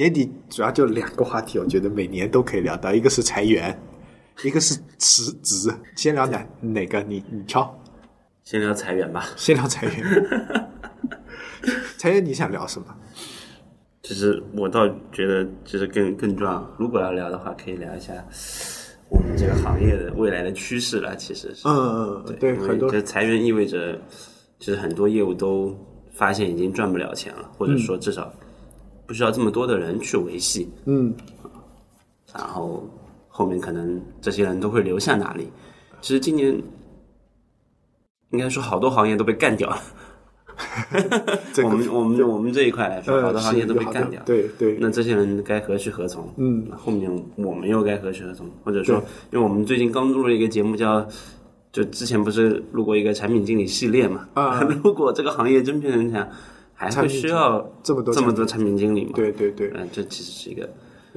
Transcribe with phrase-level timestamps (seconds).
[0.00, 3.78] 年底主要就两个话题，我觉得每年都可以聊到，一个是裁员，
[4.42, 5.70] 一个是辞职。
[5.94, 7.02] 先聊哪哪个？
[7.02, 7.78] 你你挑，
[8.42, 9.26] 先聊裁员吧。
[9.36, 10.66] 先聊裁员。
[11.98, 12.86] 裁员你想聊什么？
[14.02, 16.66] 其实我倒觉得，其实更更重要。
[16.78, 18.14] 如果要聊的话，可以聊一下
[19.10, 21.14] 我们这个行业的未来的趋势了。
[21.14, 24.00] 其实是，嗯嗯嗯，对，很多就裁员意味着，
[24.58, 25.76] 其实很多业务都
[26.10, 28.32] 发现已经赚不了钱了，或者说至少
[29.10, 30.68] 不需要这么多的人去维系。
[30.84, 31.12] 嗯，
[32.32, 32.88] 然后
[33.26, 35.48] 后面可能这些人都会留下哪里？
[36.00, 36.56] 其实今年
[38.30, 39.82] 应该说好多行业都被干掉了。
[41.64, 44.22] 我们我们我们这一块来说，好多行业都被干掉。
[44.24, 44.78] 对对。
[44.80, 46.32] 那这些人该何去何从？
[46.36, 46.70] 嗯。
[46.76, 48.48] 后面我们又该何去何从？
[48.62, 49.02] 或者说，
[49.32, 51.04] 因为我们最近刚录了一个节目，叫
[51.72, 54.28] 就之前不是录过一个产品经理系列嘛？
[54.34, 54.60] 啊。
[54.84, 56.28] 如果这个行业真变成这样，
[56.80, 59.12] 还会需要这么多这么多产品经理吗？
[59.14, 59.70] 对对对。
[59.74, 60.66] 嗯，这其实是一个。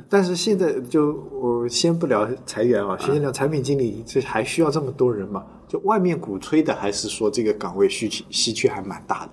[0.09, 5.45] 但是现在就我先不聊裁员啊，先聊产品经理，这还需要这么多人吗？
[5.67, 9.31] 就外面鼓吹的，还是说这个岗位需求稀缺还蛮大的？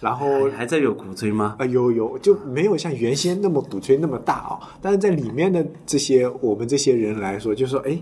[0.00, 1.56] 然后还在有鼓吹吗？
[1.58, 4.60] 啊，有有，就没有像原先那么鼓吹那么大啊。
[4.80, 7.98] 但是在里面的这些我们这些人来说，就说哎，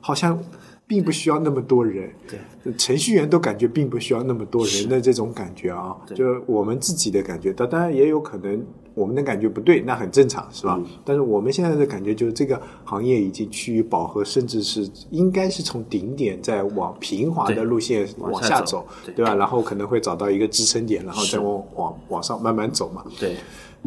[0.00, 0.38] 好像
[0.86, 2.10] 并不需要那么多人。
[2.28, 7.52] 对，程序员都感觉并不需要那么多人的这种感觉啊，就是我们自己的感觉。
[7.52, 8.64] 当当然也有可能。
[8.96, 10.80] 我们的感觉不对，那很正常，是吧？
[11.04, 19.34] 但是我们现在的感觉就是，这个行业已经趋于饱和，甚至是应该是从顶点在往平滑的路线往下走，对吧？
[19.34, 23.04] 然后可能会找到一个支撑点，然后再往往往上慢慢走嘛。
[23.18, 23.34] 对，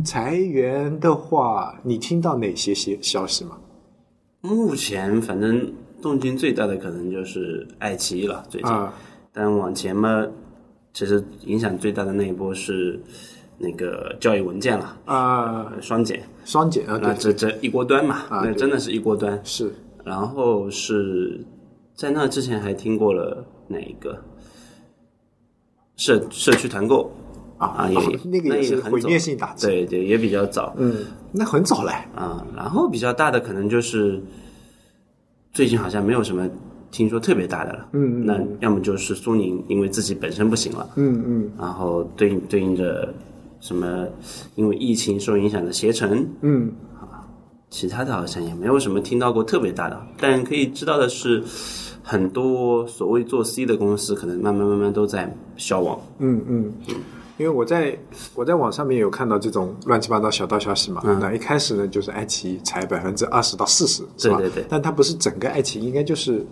[0.03, 3.58] 裁员的话，你听到哪些些消息吗？
[4.42, 5.72] 目前反正
[6.08, 8.72] 动静最大的可能就是爱奇艺了，最近。
[9.33, 10.25] 但往前嘛，
[10.94, 13.00] 其实影响最大的那一波是。
[13.59, 19.41] 那个教育文件了啊，双减，双减啊，那这这一锅端嘛，那真的是一锅端。
[19.44, 19.73] 是。
[20.03, 21.44] 然后是
[21.95, 24.16] 在那之前还听过了哪一个？
[25.95, 27.12] 社社区团购。
[27.57, 31.91] 啊，也那个也是毁灭性打击，对对，也比较早，嗯，那很早嘞。
[32.13, 32.45] 啊。
[32.56, 34.22] 然后比较大的可能就是
[35.57, 36.47] 最近好像没有什么
[36.91, 43.12] 听说特别大的了，嗯嗯，那要么就是苏宁因为自己本身不行了，嗯嗯，然后对应对应着。
[43.59, 44.07] 什么？
[44.53, 47.25] 因为疫情受影响的携程，嗯，啊，
[47.72, 51.44] 其他的好像也没有什么听到过特别大的，但可以知道的是，
[52.03, 56.00] 很多所谓做 C 的公司，可能慢慢慢慢都在消亡。
[56.19, 56.39] 嗯。
[56.47, 56.72] 嗯，
[57.38, 57.98] 因为我在
[58.36, 61.02] 我在网上面有看到这种乱七八糟小道消息嘛。
[61.20, 64.66] 那一开始呢，就是爱奇艺裁百分之二十到四十，对对对。
[64.68, 66.46] 但它不是整个爱奇艺，应该就是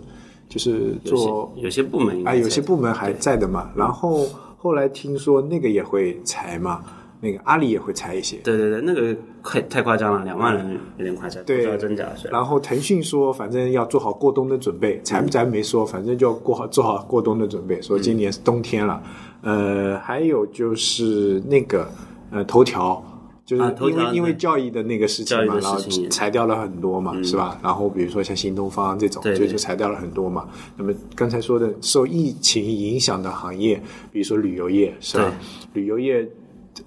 [0.48, 3.70] 就是做有些部门啊，有些部门还在的嘛。
[3.74, 4.26] 然后
[4.56, 6.82] 后来听说那个也会裁嘛。
[7.18, 12.28] 那个阿里也会裁一些，对对对，那个快太夸张了，两万人有点夸张，不知道真假是。
[12.28, 17.80] 然后腾讯说，反正要做好过冬的准备，裁不裁没说，反正就要过好做好过冬的准备。
[17.80, 19.02] 说今年是冬天了，
[19.46, 21.88] 呃，还有就是那个
[22.32, 23.00] 呃头条，
[23.44, 25.78] 就是因为因为教育的那个事情嘛，然后
[26.10, 27.56] 裁掉了很多嘛，是吧？
[27.62, 30.48] 然后比如说像新东方这种，就就裁掉了很多嘛。
[30.76, 33.80] 那么刚才说的受疫情影响的行业，
[34.10, 35.32] 比如说旅游业，是吧？
[35.74, 36.28] 旅游业。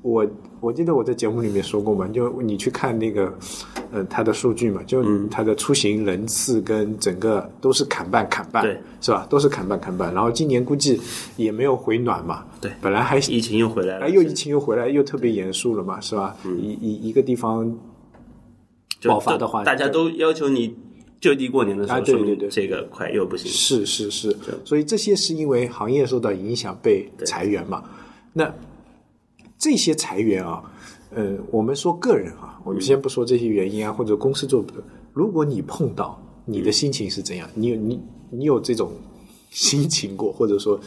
[0.02, 0.26] 我
[0.60, 3.34] 我记得我在节目里面说过嘛，就你去看那个，
[3.92, 9.26] 呃，它的数据嘛，就它的出行人次跟整个都是砍半砍半，对，是吧？
[9.30, 10.14] 都是砍半砍半。
[10.14, 11.00] 然后今年估计
[11.38, 16.36] 也没有回暖嘛，对，本来还疫情又回来了，哎，又疫情又回来，又特别严肃了嘛，是吧？
[16.46, 17.76] 一一一个地方
[19.04, 20.76] 爆发的话，大家都要求你
[21.20, 27.84] 就地过年的时候，对对对，这个快又不行，是是是，所以这些是因为行业受到影响被裁员嘛，
[28.34, 28.54] 那。
[29.60, 30.64] 这些裁员啊，
[31.14, 34.82] 呃，我们说个人啊，我们先不说这些原因啊，或者公司做不对。
[35.14, 37.48] 如果你碰到，你的心情是怎样？
[37.54, 38.94] 你有你你有这种
[39.50, 40.80] 心情过，或者说，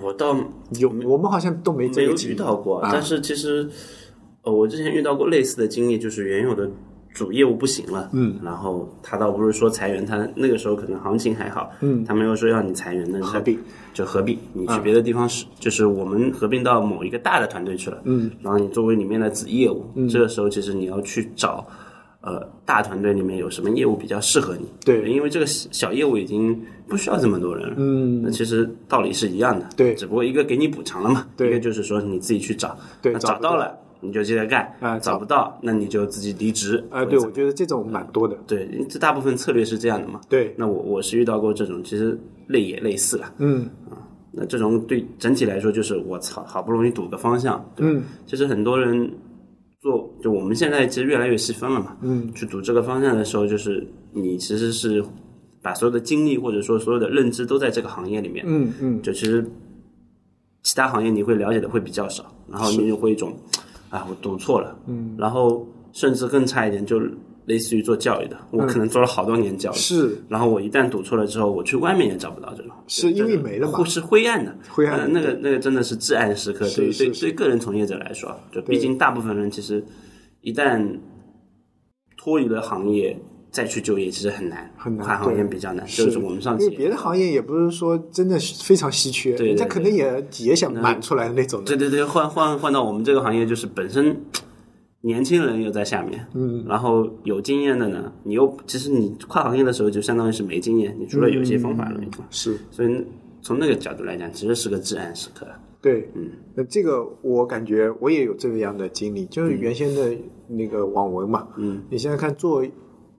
[0.00, 0.36] 我倒
[0.78, 2.80] 有，我们好像都没没有遇到过。
[2.84, 3.68] 但是其实，
[4.42, 6.70] 呃，我之前遇到过类似的经历，就是原有的。
[7.12, 13.58] 主业务不行了，嗯，然后他倒不是说裁员，他那个时候可能行情还好，嗯，他没有说要你裁员，那合并。
[13.92, 21.66] 就合并，你去别的地方是，就是我们合并到某一个大的团队去了，嗯，然后你作为里面的子业务，这个时候其实你要去找，
[22.20, 33.76] 呃，大团队里面有什么业务比较适合你，对，因为这个小业务已经不需要这么多人了，嗯，那其实道理是一样的，对，只不过一个给你补偿了嘛，对，一个就是说你自己去找，对，找到了。
[34.00, 37.04] 你就接着干啊，找不到，那你就自己离职啊。
[37.04, 38.36] 对，我觉得这种蛮多的。
[38.46, 40.20] 对，这大部分策略是这样的嘛。
[40.28, 43.32] 对，那我我是遇到过这种，其实类也类似了。
[43.38, 43.98] 嗯啊，
[44.32, 47.64] 那这种对整体来说就是我操，好不容易赌个方向。
[47.78, 49.10] 嗯，其实很多人
[49.80, 51.96] 做，就我们现在其实越来越细分了嘛。
[52.02, 55.04] 嗯，去赌这个方向的时候，就是你其实是
[55.62, 58.44] 把所有的精力或者说所有的认知都在这个行业里面。
[58.48, 59.44] 嗯嗯，就其实
[60.62, 63.34] 其他行业你会了解的会比较少，然后你就会一种
[63.90, 64.74] 啊，我读错了。
[64.86, 66.98] 嗯，然后甚至更差一点，就
[67.46, 76.68] 类似于做教育的，我可能做了好多年教育，是然后我一旦读错了之后，我去外面也找不到这种，是因为没了嘛是灰暗的，灰暗呃那个那个真的是至暗时刻。
[76.76, 79.84] 对于对是对个人从业者来说，就毕竟大部分人其实
[80.42, 80.98] 一旦
[82.16, 83.18] 脱离了行业
[83.50, 85.84] 再去就业，其实很难，很难换行业比较难。
[85.86, 91.66] 就是我们上因为别的行业也不是说真的是非常稀缺，人家可能也也想满出来的那种的。
[91.66, 94.16] 对对对，换换换到我们这个行业，就是本身
[95.02, 103.04] 年轻人又在下面，嗯，然后有经验的呢，你又其实你跨行业的时候就相当于是没经验，你除了有些方法论嘛，是所以
[103.42, 105.46] 从那个角度来讲，其实是个至暗时刻。
[105.82, 110.14] 对，嗯，那这个我感觉我也有这样的经历，就是原先的
[110.46, 112.62] 那个网文嘛，嗯，你现在看做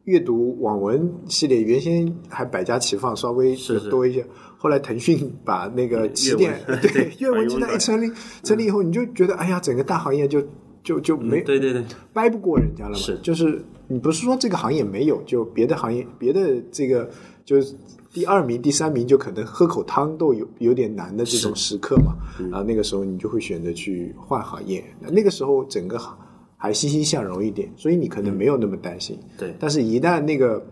[0.05, 3.55] 阅读网文系列，原先还百家齐放，稍微
[3.89, 4.25] 多一些。
[4.57, 8.11] 后来腾讯把那个起点对对阅文 集把阅文团一成立，
[8.43, 10.41] 成立以后，你就觉得哎呀，整个大行业就
[10.83, 11.83] 就就没嗯对对对，
[12.13, 12.97] 掰不过人家了嘛。
[12.97, 17.09] 是就是你不是说这个行业没有，就别的行业别的这个
[17.43, 17.75] 就是
[18.13, 22.15] 第二名、第三名就可能喝口汤都有有点难的这种时刻嘛。
[22.39, 24.83] 嗯啊，那个时候你就会选择去换行业。
[24.99, 26.15] 那那个时候整个行
[26.61, 29.17] 还欣欣向荣一点，所以你可能没有那么担心。
[29.35, 30.63] 对但是，一旦那个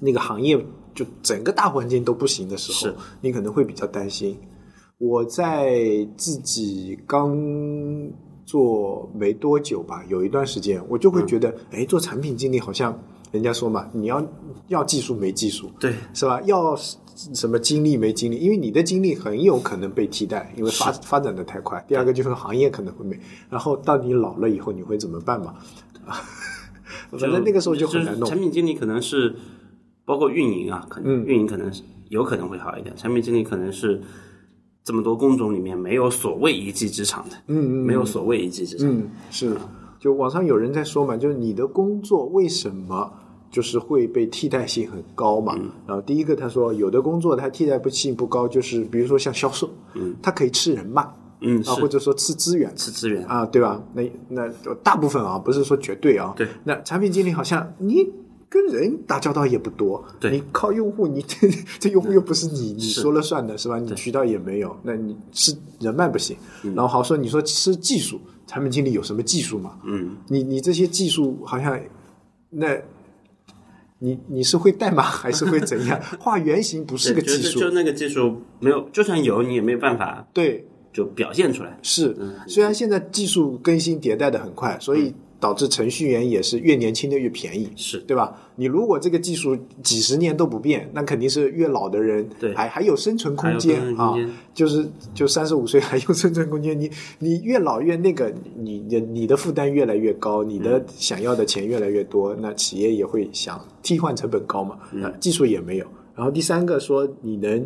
[0.00, 0.58] 那个行业
[0.92, 4.36] 就整个大环境都不行的时候，你可能会比较担心。
[4.98, 5.78] 我在
[6.16, 7.38] 自己刚
[8.44, 13.00] 做没多久吧，有一段时间，我就会觉得，哎、做产品经理好像
[13.30, 14.26] 人家说嘛，你要
[14.66, 16.40] 要技术没技术，对是吧？
[16.46, 16.74] 要
[17.16, 18.36] 什么精力没精力？
[18.36, 21.82] 因为你的精力很有可能被替代，因为发发展的太快。
[21.88, 23.18] 第二个就是行业可能会没，
[23.48, 25.54] 然后到你老了以后你会怎么办嘛？
[27.10, 28.38] 反正那个时候就很难弄产。
[28.38, 29.34] 品经理可能是
[30.04, 32.94] 包括运营啊，可能、嗯运营可能是有可能会好一点。
[32.96, 34.00] 产品经理可能是
[34.84, 38.88] 这么多工种里面没有所谓一技之长的，嗯嗯没有所谓一技之长。
[38.88, 39.56] 嗯，是，
[39.98, 43.12] 就网上有人在说嘛，就是你的工作为什么
[43.50, 45.54] 就是会被替代性很高嘛？
[45.56, 51.06] 嗯然后第一个他说，有的工作它替代性不高，就是比如说像销售，嗯，它可以吃人脉
[51.40, 52.74] 嗯，啊，或者说吃资源。
[52.76, 53.24] 吃资源。
[53.26, 53.82] 啊，对吧？
[53.94, 54.48] 那那
[54.82, 56.32] 大部分啊，不是说绝对啊。
[56.36, 56.48] 对。
[56.64, 58.06] 那产品经理好像你
[58.48, 61.48] 跟人打交道也不多，对你靠用户，你这
[61.78, 63.78] 这用户又不是你你说了算的是吧？
[63.78, 66.36] 你渠道也没有，那你吃人脉不行。
[66.74, 69.78] 然后好说，你说吃技术，产品经理有什么技术吗？
[69.84, 71.78] 嗯，你你这些技术好像
[72.50, 72.76] 那。
[73.98, 76.00] 你你是会代码 还是会怎样？
[76.20, 81.78] 画原型不是个技术，就就那个技术没有，就算有你也没有办法对，就表现出来。
[81.82, 85.14] 是嗯，虽然现在技术更新迭代的很快，所以
[85.46, 88.36] 导致程序员也是越年轻的越便宜，是对吧？
[88.56, 94.12] 你如果这个技术几十年都不变，那肯定是越老的人对还还有生存空间啊
[94.52, 94.84] 就是
[95.14, 96.76] 就三十五岁 还有生存空间。
[96.76, 96.90] 你
[97.20, 105.86] 你越老越那个，你你你的负担越来越高，你的想要的钱越来越多，那企业也会想替换成本高嘛，那技术也没有。
[106.16, 107.64] 然后第三个说你能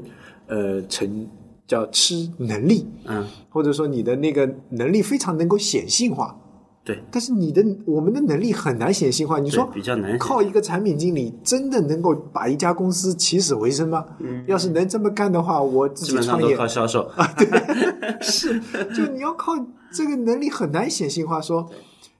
[0.48, 1.26] 呃成
[1.66, 6.38] 叫吃能力，嗯，或者说你的那个能力非常能够显性化，
[6.82, 9.38] 对，但是你的我们的能力很难显性化。
[9.38, 14.04] 你说比较难靠一个产品经理真的能够把一家公司起死回生吗？
[14.46, 17.46] 要是能这么干的话，我自基本上都己创业靠销售啊，对。
[18.22, 18.58] 是，
[18.94, 19.52] 就你要靠
[19.92, 21.40] 这个能力很难显性化。
[21.40, 21.68] 说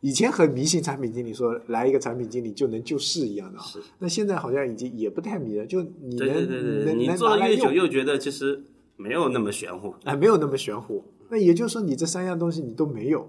[0.01, 3.65] 以前很迷信产品经理，说来一个产品经理就能救市一样的啊，
[3.99, 5.65] 那现在好像已经也不太迷了。
[5.67, 8.63] 就你能对对对对，能能你做了越又觉得其实
[8.97, 9.95] 没有那么玄乎。
[10.05, 11.03] 哎，没有那么玄乎。
[11.31, 13.29] 那也就是说，你这三样东西你都没有，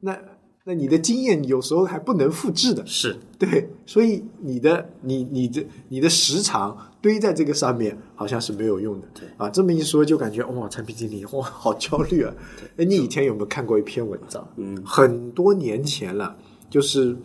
[0.00, 0.16] 那
[0.68, 9.08] 那你的经验有时候还不能复制的，是，对，所以你的你你的你的时长堆在这个上面，好像是没有用的。
[9.14, 12.34] 对啊，这么一说就感觉哇，产品经理哇，好焦虑啊。
[12.76, 14.46] 哎，你以前有没有看过一篇文章？
[14.56, 16.36] 嗯，很多年前了，
[16.68, 17.16] 就是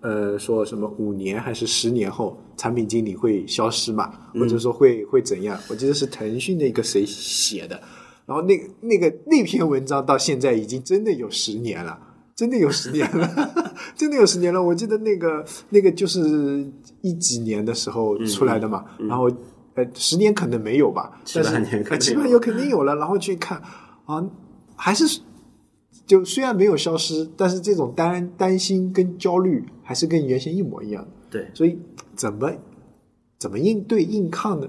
[0.00, 5.60] 呃说什么五年还是十年后，产品经理会消失嘛，或者说会会怎样？
[5.68, 7.78] 我记得是腾讯的一个谁写的，
[8.24, 11.98] 然后那那个那篇文章到现在已经真的有十年了。
[12.36, 14.62] 真的有十年了， 真的有十年了。
[14.62, 19.30] 我记得那个那个就是一几年的时候出来的嘛，然后
[19.74, 22.94] 呃十年可能没有吧，七八但是年肯定有呃七八有肯定有了。
[22.96, 23.60] 然后去看
[24.04, 24.22] 啊，
[24.76, 25.20] 还是
[26.06, 31.08] 就虽然没有消失，但是这种担担心跟焦虑还是跟原先一模一样的。
[31.30, 31.78] 对，所以
[32.14, 32.52] 怎么
[33.38, 34.68] 怎么应对硬抗呢？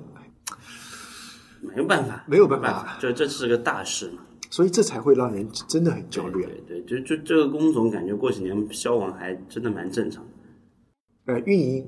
[1.59, 4.21] 没有办法，没有办法法，就这是个大事嘛。
[4.49, 6.43] 所以这才会让人真的很焦虑。
[6.67, 10.25] 对对，就就这个工种，感觉过几年消亡还真的蛮正常。
[11.25, 11.85] 呃，运营、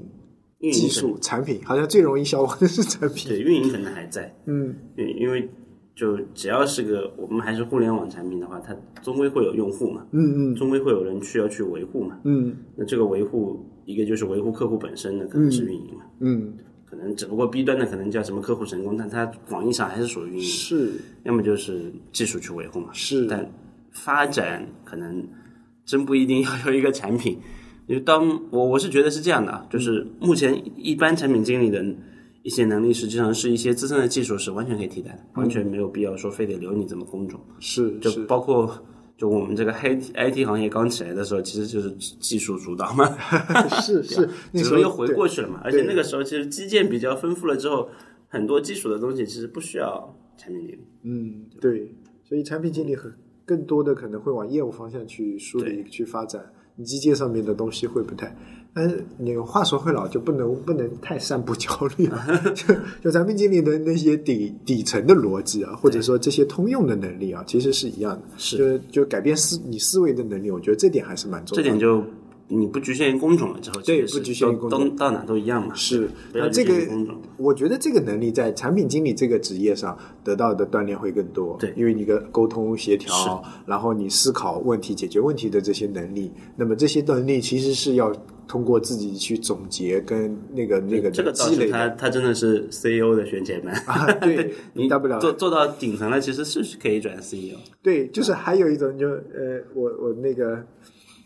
[0.71, 3.29] 技术、产品，好像最容易消亡的是产品。
[3.29, 4.35] 对，运营可能还在。
[4.45, 5.49] 嗯，因因为
[5.95, 10.05] 就只要是个我们还是互联网产品的话，它终归会有用户嘛。
[10.11, 12.19] 嗯嗯，终归会有人需要去维护嘛。
[12.25, 16.03] 嗯，那这个维护，一个就是维护客户本身的，可能是运营嘛。
[16.19, 16.53] 嗯。
[16.89, 20.91] 可能只不过 B 端的可能叫什么客户成功，但它广义上还是属于运营，是，
[21.23, 23.47] 要么就是技术去维护嘛，是，但
[23.91, 25.23] 发展可能
[25.85, 27.37] 真不一定要有一个产品，
[27.87, 31.85] 因为当我我是觉得是这样的啊，就是目前一般产品经理的
[32.41, 38.83] 一些能力，实际上是一些资深的技术是完全可以替代的，完全没有必要说非得留你这么工种，是，就包括。
[39.19, 43.05] 就我们这个 I T I T 行业刚起来的时候，其实就是技术主导嘛，
[43.83, 45.59] 是是，那时候又回过去了嘛。
[45.61, 47.89] 而且那个时候其实基建比较丰富了之后，
[48.29, 50.79] 很多基础的东西其实不需要产品经理。
[51.03, 58.33] 嗯，对，所以产品经理很更多的可能会往业务方向去梳理、去发展，你基建上面的东西会不太。
[58.71, 62.23] 但是你话说回来，就不能不能太散布焦虑了。
[62.53, 62.73] 就
[63.03, 68.21] 就产品经理的那些底底层的逻辑啊，或者说这些通用的能力啊，其实是一样的。
[68.37, 71.63] 是，就就改变思你思维的能力，我觉得这点还是蛮重要。
[71.63, 72.03] 这点就
[72.47, 75.73] 你不局限于工种了之后，对，不局限于工种，到哪都一样嘛。
[75.73, 76.75] 是，那这个
[77.37, 81.57] 我觉得这个能力在产品经理这个职业上得到的锻炼会更多。
[81.59, 88.13] 对，因为你的沟通协调，然后你思考问题、解决问题的这些能力，那么这些能力其实是要。
[88.49, 97.59] 通过自己去总结跟那个那个这个积累，他他真的是 CEO 的选姐们啊，对， 你大不了做做到顶层了，其实是可以转 CEO。
[97.83, 100.65] 对，就是还有一种，就呃，我我那个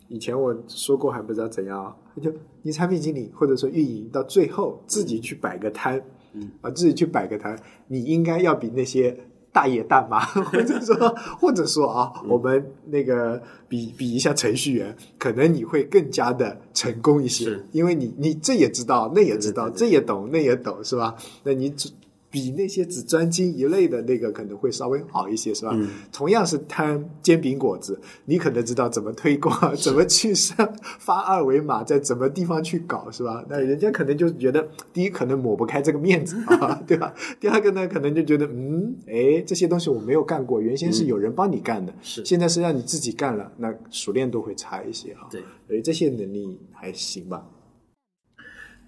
[0.10, 2.30] 以前我说过，还不知道怎样，就
[2.62, 6.04] 你产品经理或者说运营到最后自己去摆个摊，
[6.34, 9.18] 嗯，啊，自己去摆个摊，你应该要比那些。
[9.54, 21.16] 大爷大妈， 或者说，或者说啊，我们那个比比一下程序员，可能你会更加的成功一些，因为你你这也知道，那也知道，这也懂，那也懂，是吧？
[21.44, 21.90] 那你只。
[22.34, 25.72] 比那些只专精一类的那个可能会稍微好一些，是吧？
[25.76, 25.88] 嗯。
[26.12, 33.46] 同样是摊煎饼果子，你可能知道怎么推广，怎么去上发二维码，在什么地方去搞，是吧？
[33.48, 37.14] 那人家可能就觉得，第一可能抹不开这个面子啊， 对吧？
[37.40, 45.28] 第二个呢，可能就觉得，嗯，哎，这些东西我没有干过，原先是有人帮你干的，是，现在是让你自己干了，那熟练度会差一些啊。
[45.30, 47.46] 对，所以这些能力还行吧。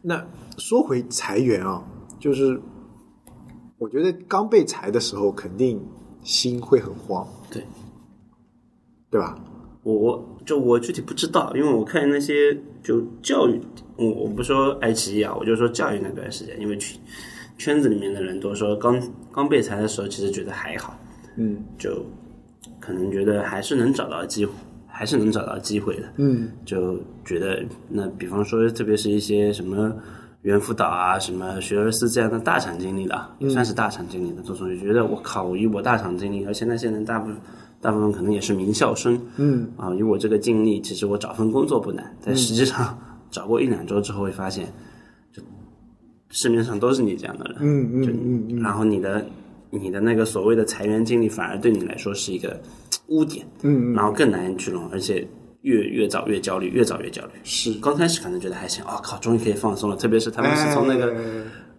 [0.01, 1.85] 那说回裁员啊，
[2.19, 2.59] 就是。
[3.77, 5.81] 我觉得刚被裁的时候，肯定
[6.23, 7.61] 心会很慌，对，
[9.09, 9.37] 对吧？
[9.83, 13.59] 我我就我具体不知道，因为我看那些就教育，
[13.97, 16.99] 我我不说爱奇艺啊，我就说教育那段时间，因为圈
[17.57, 18.99] 圈子里面的人都说刚
[19.31, 20.97] 刚被裁的时候，其实觉得还好，
[21.35, 22.03] 嗯，就
[22.79, 24.53] 可能觉得还是能找到机会，
[24.87, 29.93] 还是能找到机会的，嗯，就觉得那比方说，特别是一些什么。
[30.45, 37.35] 猿辅导啊，什么学而思这样的大厂经历的，也算是大厂经历的，做总就觉得我靠，以我大厂经历，而且那些人大部分
[37.81, 39.67] 大部分可能也是名校生，嗯。
[39.75, 42.95] 啊，以我这个经历，其实我找份工作不难，但实际上
[43.31, 44.71] 找过一两周之后会发现，
[45.33, 45.41] 就
[46.29, 49.25] 市面上都是你这样的人，嗯嗯嗯，然后你的
[49.71, 52.61] 你的那个所谓的裁员经历，反而对你来说是一个
[53.07, 55.27] 污点，嗯，然后更难去弄，而且。
[55.65, 57.31] 越越早越焦虑，越早越焦虑。
[57.43, 59.95] 是，刚开始可能觉得还行，哦靠，终于可以放松了。
[59.95, 61.11] 特别是他们是从那个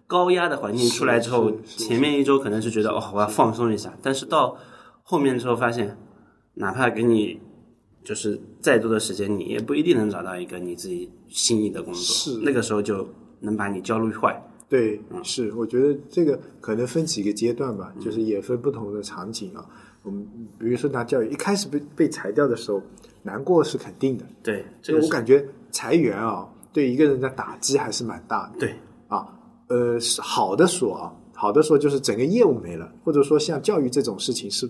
[0.05, 3.97] 高压的环境出来之后，前面一周可能是觉得哦，我要放松一下。
[4.01, 4.57] 但是到
[5.03, 5.97] 后面之后发现，
[6.55, 7.39] 哪怕给你
[8.03, 12.01] 就是再多的时间，你也不一定能找到一个你自己心仪的工作。
[12.01, 13.07] 是，那个时候就
[13.39, 14.37] 能把你焦虑坏。
[14.67, 19.65] 对，是，我觉得这个可能分几个阶段吧，就是也分不同的场景啊。
[20.03, 20.27] 我们
[20.59, 22.81] 比如说拿教育，一开始被被裁掉的时候。
[23.23, 28.59] 难过是肯定的，对，这个我感觉裁员啊，对一个人的打击还是蛮大的。
[28.59, 28.75] 对，
[29.07, 29.27] 啊，
[29.67, 34.69] 呃，好的说啊，好的说就是整个业务没了，或者说像教育这种事情是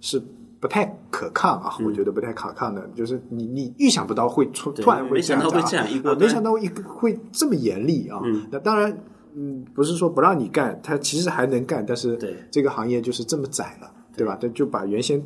[0.00, 0.22] 是
[0.60, 5.76] 不太可抗啊，我觉得不太可抗的，就是你你预想不到会出突然会这样子
[6.08, 8.20] 啊，没想到一个会这么严厉啊。
[8.50, 8.96] 那当然，
[9.34, 12.16] 嗯，不是说不让你干，他其实还能干，但是
[12.50, 14.38] 这个行业就是这么窄了，对吧？
[14.40, 15.20] 他就把原先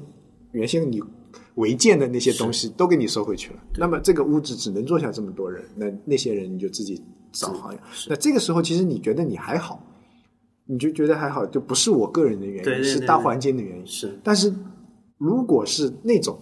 [0.52, 1.02] 原先你。
[1.56, 7.02] 违建的那些东西都给你收回去了，那么这个屋子只能坐下这么多人，那那些人你就自己
[7.32, 7.80] 找行业。
[8.08, 9.84] 那这个时候其实你觉得你还好，
[10.66, 13.86] 你就觉得还好，就不是我个人的原因，是大环境的原因。
[13.86, 14.54] 是，但是
[15.18, 16.38] 如果是那种，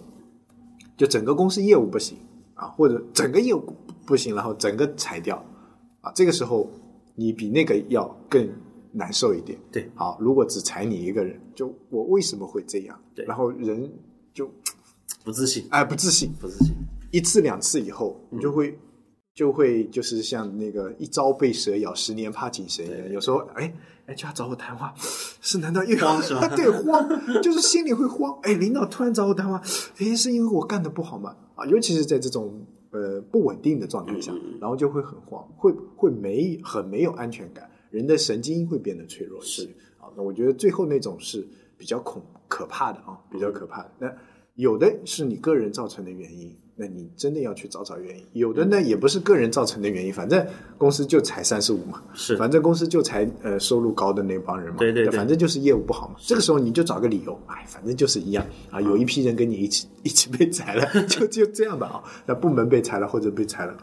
[0.95, 2.17] 就整个公司业务不行
[2.53, 3.61] 啊，或者整个业务
[4.05, 5.43] 不行，然后整个裁掉
[6.01, 6.69] 啊，这个时候
[7.15, 8.47] 你比那个要更
[8.91, 9.57] 难受一点。
[9.71, 12.99] 对，好，如果只裁你一个人，就我为什么会这样？
[13.15, 13.89] 对然后人就
[15.29, 16.75] 不自信，哎不自信，不自信，
[17.11, 18.75] 一次两次以后，你就会、
[19.35, 23.11] 就会就是像那个一朝被蛇咬，十年怕井绳一样。
[23.11, 23.71] 有时候哎
[24.07, 24.91] 哎就要找我谈话，
[25.39, 27.07] 是难道又慌是吧对慌，
[27.43, 28.35] 就是心里会慌。
[28.41, 29.61] 哎，领导突然找我谈话，
[29.99, 31.35] 哎，是因为我干的不好吗？
[31.53, 39.65] 啊，尤其是在这种呃不稳定的状态下，然后就会很慌，会会没很没有安全感，人的神经会变得脆弱一些。
[39.99, 43.91] 啊，那我觉得最后那种是比较恐可怕的啊，比较可怕的。
[43.99, 44.07] 那
[44.59, 50.45] 有的是你个人造成的原因，那你真的要去找找原因；有的呢也不是个人造成的原因，反正
[50.77, 56.15] 公司就裁三十五嘛，是反正公司就裁呃收入高的那帮人嘛，对对对反正就是业务不好嘛。
[56.19, 63.77] 这个时候你就找个理由，哎，反正就是一样啊，有一批人跟你一起一起被裁了，就就这样吧啊，那部门被裁了或者被裁了。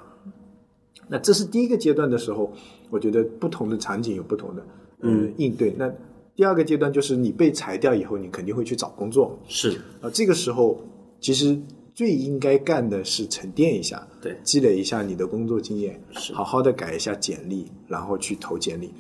[1.09, 2.53] 那这是第一个阶段的时候，
[2.91, 4.63] 我觉得不同的场景有不同的
[5.01, 5.75] 嗯应对。
[5.79, 5.91] 那
[6.37, 9.81] 第二个阶段就是你被裁掉以后，你肯定会去找工作是。
[10.01, 10.11] 啊。
[10.13, 10.79] 这个时候
[11.19, 11.59] 其实
[11.95, 14.37] 最应该干的是沉淀一下，对。
[14.45, 16.35] 积累一下你的工作经验，是。
[16.35, 18.93] 好好的改一下简历，然后去投简历。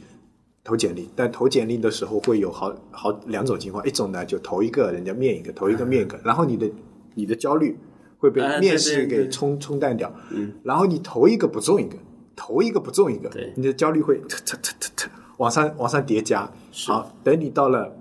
[0.64, 6.68] 投简历，但投简历的时候会有好好两种情况，一种呢就投一个，人家面一个，投一个面一个，然后你的
[7.14, 7.78] 你的焦虑
[8.18, 11.96] 会被面试给冲冲淡掉，嗯，然后你投一个不中一个，
[12.34, 13.52] 投一个不中一个，对。
[13.54, 16.50] 你的焦虑会特特特特特往上往上叠加，
[16.86, 17.96] 好，等你到了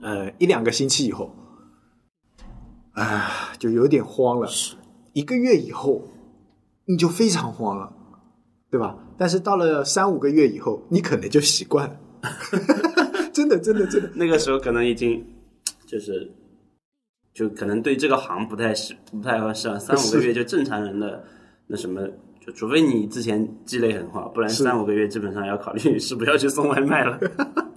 [0.00, 1.34] 呃一两个星期以后，
[2.92, 4.76] 啊，就有点慌了，是。
[5.12, 6.02] 一个月以后，
[6.86, 7.92] 你就非常慌了，
[8.70, 8.96] 对吧？
[9.18, 11.96] 但是到了三五个月以后，你可能就习惯了，
[13.32, 15.24] 真的，真的，真的，那个时候可能已经
[15.86, 16.32] 就是
[17.34, 21.24] 就可能对这个行不太适不太合适啊，三五个月就正常人的
[21.66, 22.08] 那什么。
[22.44, 27.18] 就除非你之前积累很好，不然三五个月基本上要考虑是不要去送外卖了。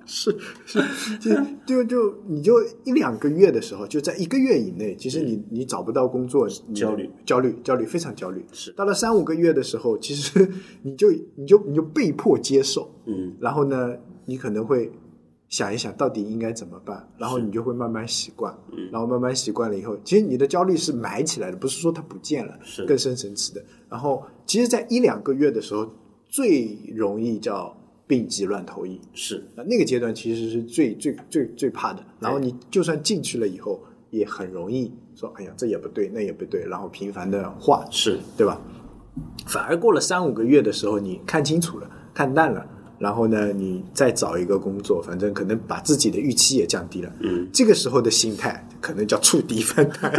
[0.08, 0.80] 是 是，
[1.20, 2.54] 就就就你就
[2.84, 7.10] 一两个月的时候，就在一个月以内，其实你你找不到工作，焦虑。
[7.26, 8.46] 焦虑焦虑非常焦虑。
[8.52, 8.72] 是。
[8.74, 10.48] 到了三五个月的时候，其实
[10.84, 14.92] 你就你就你就被迫接受，嗯，然后呢，你可能会
[15.50, 18.90] 想一想到底应该怎么办，然后你就会慢慢习惯，嗯。
[18.92, 22.86] 然后慢慢习惯了以后，其实你的焦虑是埋起来的，不是说它不见了，是。
[22.86, 23.64] 更深层次的。
[23.90, 25.88] 然后，其实，在一两个月的时候，
[26.28, 27.76] 最容易叫
[28.08, 29.38] 病急乱投医，是。
[29.56, 32.04] 啊，那个阶段其实是最最最最怕的。
[32.20, 33.80] 然后你就算进去了以后，
[34.10, 38.60] 也很容易说，哎呀，这也不对，那也不对，然后频繁的换，是，对吧？
[39.46, 47.12] 反而过了三五个月的时候，你看清楚了，看淡了，然后呢，你再找一个工作，反正可能把自己的预期也降低了。
[47.22, 50.12] 嗯，这个时候的心态可能叫触底反弹，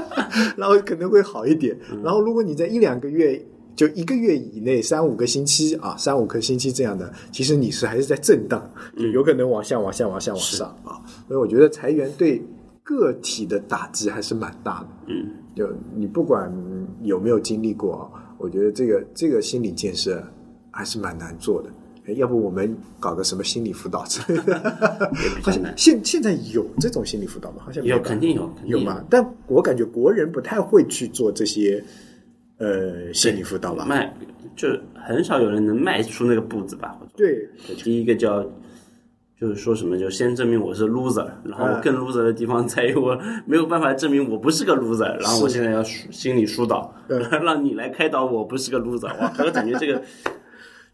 [0.56, 1.78] 然后可能会好一点。
[2.02, 3.44] 然后如果你在一两个月。
[3.78, 8.60] 就一个月以内，三五个星期啊，三五个星期这样的，其实你是还是在震荡，
[8.96, 10.98] 就有可能往下、往下、往下、往上啊。
[11.28, 12.42] 所以我觉得裁员对
[12.82, 14.88] 个体的打击还是蛮大的。
[15.06, 16.52] 嗯，就你不管
[17.04, 20.20] 有没有经历过啊，我觉得这个这个心理建设
[20.72, 21.70] 还是蛮难做的。
[22.08, 25.10] 哎要不我们搞个什么心理辅导之类的？
[25.22, 25.74] 也比较难。
[25.76, 27.58] 现现在有这种心理辅导吗？
[27.66, 29.04] 好像有肯定有，肯定有吧？
[29.10, 31.84] 但我感觉国人不太会去做这些
[32.56, 33.84] 呃心理辅导吧？
[33.84, 34.12] 迈
[34.56, 36.98] 就很少有人能迈出那个步子吧？
[37.14, 37.46] 对，
[37.84, 38.42] 第一个叫
[39.38, 43.16] 就是说什么，就先证明我是 loser，然后更 loser 的地方在于我
[43.46, 49.06] 没有办法证明我不是个 loser，然后我现在要心理疏导，嗯 让你来开导我不是个 loser。
[49.20, 50.02] 哇，我感觉这个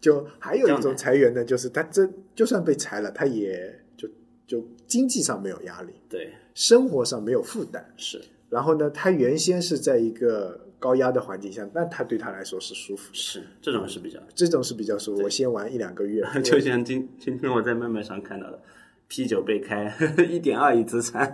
[0.05, 4.07] 就还有一种裁员呢，就是他真就算被裁了，他也就
[4.45, 6.31] 就经济上没有压力，对。
[6.53, 7.83] 生活上没有负担。
[7.97, 8.21] 是。
[8.49, 15.23] 然后呢，他原先是在一个高压的环境下，那他对他来说是舒服，是这种是比较，这种是比较舒服。
[15.23, 18.61] 我先玩一两个月， 就像今今天我在麦麦上看到的。
[19.07, 19.91] 啤酒被开
[20.29, 21.31] 一点二亿资产，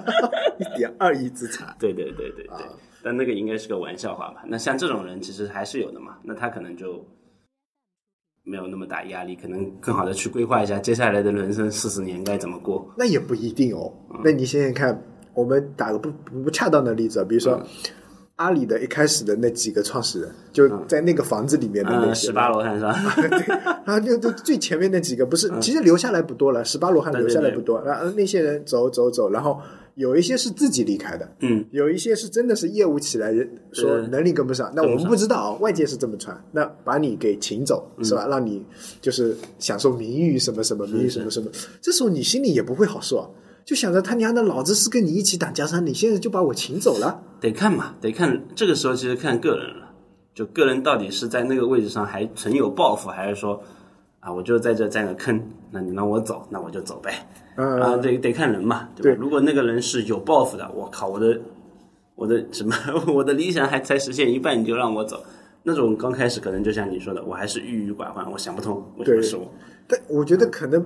[0.58, 2.62] 一点二亿资产，对对对对对，啊。
[3.02, 4.42] 但那个应该是个玩笑话吧？
[4.46, 7.06] 那像这种人其实还是有的嘛，那他可能就
[8.44, 12.88] 没有那么大压力，可能更好的去规划一下接下来的人生四十年该怎么过。
[12.96, 13.92] 那也不一定哦。
[14.24, 15.02] 那你想想看，
[15.34, 17.60] 我们打个不不不恰当的例子啊，比如说。
[18.36, 22.94] 阿里的一开始的那几个创始人，就在那个房子里面的那嗯，些人，十八罗汉是吧？
[23.84, 29.60] 然后就就最前面那几个不是，其实留下来不多了，十八罗汉留下来不多，然后那些人走走走，然后
[29.94, 38.26] 有一些是自己离开的，嗯，有一些是真的是业务起来人说能力跟不上，那我们不知道啊，外界是这么传，那把你给请走是吧？
[38.28, 38.64] 让你
[39.00, 41.50] 就是享受名誉什么什么名誉什么什么，
[41.80, 43.28] 这时候你心里也不会好受啊。
[43.62, 49.92] 就想着他娘的，老子是跟你一起打江山，你现在就把我请走了，得看嘛，得看这个时候其实看个人了，
[50.34, 53.62] 就个人到底是在那个位置上还存有抱负，还是说
[54.20, 57.26] 啊，我就在这占个坑，那你让我走，那我就走呗。
[57.56, 59.18] 嗯啊，得得看人嘛，对吧？
[59.20, 61.40] 如果那个人是有抱负的，我靠，我的
[62.14, 62.74] 我的什么，
[63.12, 65.22] 我的理想还才实现一半，你就让我走，
[65.62, 69.50] 那种刚开始可能就像你说的，我还是郁郁寡欢，我想不通为什么是我。
[69.88, 70.80] 但我觉得可能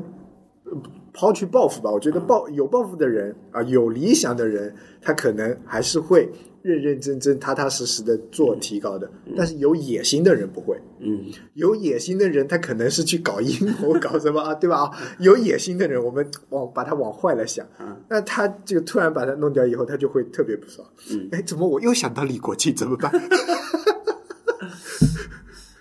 [0.65, 0.73] 呃
[1.13, 6.29] 抛去抱负吧，我觉得抱有抱负的人啊，有理想的人，他可能还是会
[6.65, 9.09] 认认真真、踏踏实实的做提高的。
[9.37, 14.85] 但是有野心的人不会，嗯，有野心的人他可能是去搞阴谋、搞什么啊，对吧？
[14.85, 17.67] 啊，有野心的人，我们往把他往坏了想，
[18.09, 20.89] 那他这个突然把他弄掉以后，他就会特别不爽。
[21.11, 23.13] 嗯，哎，怎么我又想到李国庆怎么办？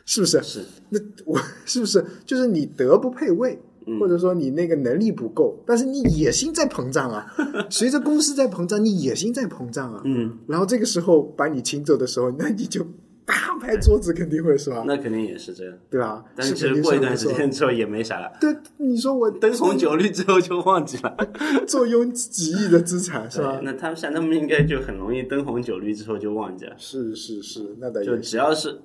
[0.05, 0.43] 是不是？
[0.43, 3.57] 是，那我是不是就是你德不配位，
[3.99, 7.25] 或者说你那个能力不够，但是你野心在膨胀啊？
[7.69, 10.01] 随着公司在膨胀，你野心在膨胀啊。
[10.05, 12.85] 嗯，然后这个时候把你请走的时候， 那你就
[13.25, 14.83] 大拍桌子，肯定会是吧？
[14.85, 15.73] 那肯定也是这样。
[15.89, 16.23] 对吧？
[16.35, 21.15] 但是其实过一段时间之后也没啥了，对，你说我灯红酒绿之后就忘记了，
[21.65, 23.59] 坐拥几亿的资产是吧？
[23.63, 26.75] 那他们像他们应该就很容易灯红酒绿之后就忘记了。
[26.77, 28.77] 是是是，那倒就也只要是，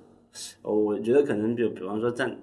[0.63, 2.37] 哦我觉得可能就比方说站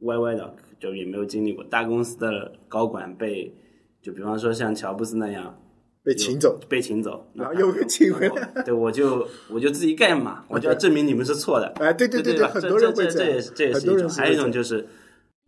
[0.00, 3.54] 歪歪的，就也没有经历过大公司的高管被，
[4.02, 5.60] 就比方说像乔布斯那样
[6.02, 8.62] 被请走，被请走，然后又被请回来。
[8.64, 11.66] 对，我就我就自己干嘛， 我就要证明你们是错的。
[11.76, 14.86] 哎，对对对对，很多人会这这这也是这也是一种，还有一种就是。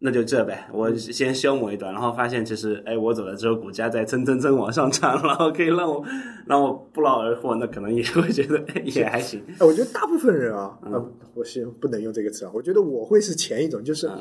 [0.05, 6.05] 那就这呗，我先消磨一段，然后发现其实，哎，我走了之后，股价在蹭蹭蹭往上涨， 然后可以让我
[6.45, 9.41] 让我不劳而获，那可能也 会觉得哎也还行。
[9.61, 14.19] 哎，我觉得大部分人啊，嗯啊，我先不能用这个词啊，我觉得我会是前一种，就是嗯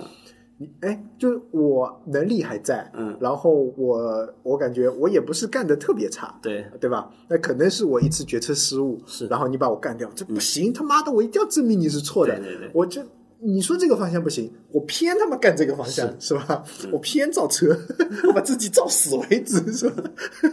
[0.62, 7.10] 你哎，就是我能力还在，嗯，然后我我感觉我也不是干的特别差，对，对吧？
[7.28, 13.02] 那可能是我一次决策失误，是然后你把我干掉，这不行，他妈的，我一定要证明你是错的，对对对我就。
[13.44, 16.64] 你说这个方向不行，我偏他妈干这个方向，是吧？
[16.92, 17.76] 我偏造车，
[18.30, 20.04] 我把自己造死为止，是吧？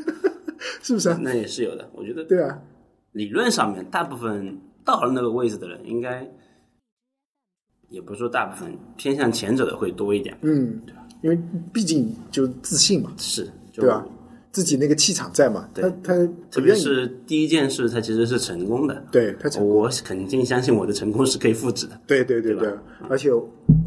[0.81, 1.21] 是不是啊？
[1.23, 1.87] 那也是有的。
[1.93, 2.59] 我觉得对啊，
[3.13, 6.27] 理论上面，大部分到了那个位置的人，应该
[7.89, 10.81] 也不是说大部分偏向前者的会多一点，嗯，
[11.23, 11.39] 因为
[11.73, 14.05] 毕竟就自信嘛，是，对吧？
[14.51, 16.15] 自己那个气场在嘛，他他
[16.51, 19.05] 特别是第一件事，他其实是成功的。
[19.13, 22.01] 对他成，我肯定相信我的成功是可以复制的。
[22.07, 22.73] 对对对对，
[23.09, 23.31] 而且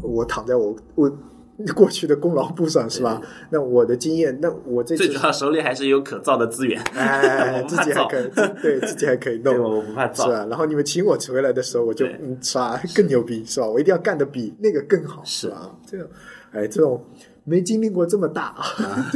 [0.00, 1.12] 我躺在我我
[1.74, 3.20] 过去的功劳簿上是吧？
[3.50, 8.30] 那我的经验，那我这次最主要手里还是有可造的资源，哎， 自己还可以，
[8.62, 10.24] 对 自己还可以弄，我不怕造。
[10.24, 10.46] 是吧？
[10.50, 12.80] 然后你们请我回来的时候，我就对嗯，是吧？
[12.94, 13.66] 更牛逼是吧？
[13.68, 15.70] 我一定要干得比那个更好，是吧？
[15.86, 16.08] 这种，
[16.52, 17.04] 哎，这种
[17.44, 19.10] 没经历过这么大啊，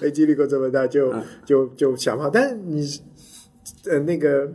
[0.00, 2.86] 没经历过这么大，就嗯就就想法，但是你
[3.90, 4.50] 呃那个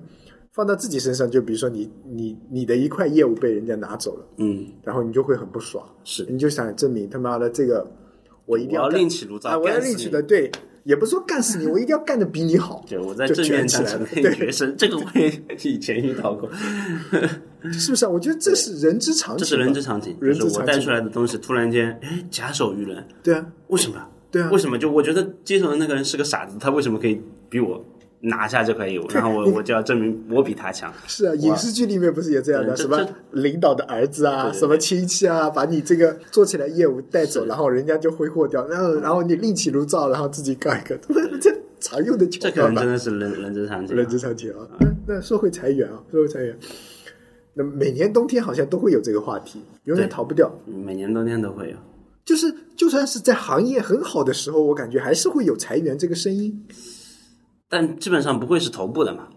[0.56, 7.86] 放到自己身上，就比如说你你你的一块业务被人家拿走了，嗯，然后你就会很不爽，是你就想证明他妈的这个
[8.46, 10.50] 我一定要另起炉灶啊，我要另起的，对，
[10.84, 15.30] 也不是说干死你，我一定要干的比你好， 对，我在就正面卷起来了，当成配对，角声，这个我也
[15.63, 16.50] 以前遇到过，
[17.74, 18.10] 是不是啊？
[18.10, 23.98] 我觉得这是人之常情，这是人之常情，人之常情就是我带出来的东西，突然间，哎，假手于人，对啊，为什么？
[24.32, 24.78] 对啊为什么？
[24.78, 27.84] 就我觉得接手的那个人是个傻子，他为什么可以比我
[28.21, 29.08] 拿下这块业务？
[29.13, 30.91] 然后我 我就要证明我比他强。
[31.08, 32.75] 是啊，影视剧里面不是也这样的？
[32.75, 32.99] 什么
[33.32, 40.97] 领导的儿子啊，对对对什么亲戚啊，把你这个做起来业务带走，然后人家就挥霍掉，然后然后你另起炉灶，然后自己干一个，
[41.39, 42.88] 这常用的桥这可能真。
[42.88, 43.95] 的是人人之常情。
[43.95, 44.67] 人之常情啊。
[44.80, 46.58] 那那说回裁员啊，说回裁员，
[47.54, 50.51] 那每年冬天好像都会有这个话题，永远逃不掉。
[50.65, 51.75] 每年冬天都会有。
[52.23, 56.65] 就是就算是在行业很好的时候，我感觉还是会有裁员这个声音。
[57.75, 59.27] 但基本上不会是头部的嘛。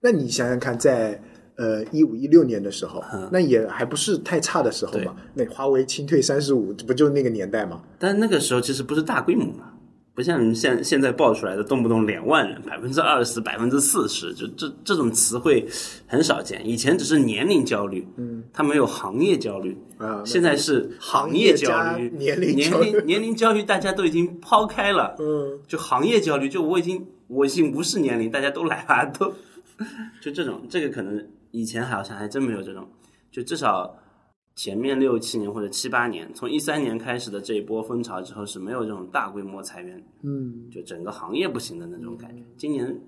[0.00, 1.20] 那你想想看，在
[1.56, 5.14] 呃一五一六年的时候，嗯那也还不是太差的时候嘛。
[5.34, 7.82] 那华为清退三十五，不就那个年代嘛？
[7.98, 9.74] 但那个时候其实不是大规模嘛，
[10.14, 15.66] 不像现现在爆出来的动不动两万人、百分之二十、百分之四十，就这这种词汇
[16.06, 16.66] 很少见。
[16.66, 29.34] 以前只是年龄焦虑，嗯，它没有行业焦虑啊现在是行业焦虑、年龄年焦虑龄年龄焦虑，大家都已经抛开了，嗯，就行业焦虑，就我已经我已经无视年龄，大家都来吧，都
[30.20, 32.88] 就这种，这个可能以前好像还真没有这种，
[33.30, 33.96] 就至少
[34.54, 42.42] 前面六七年或者七八年，从一三年开始的这一波风潮之后是没有这种大规模裁员，嗯，就整个行业不行的那种感觉。
[42.56, 42.98] 今年，